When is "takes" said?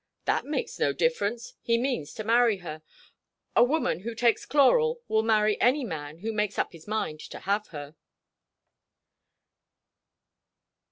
4.15-4.47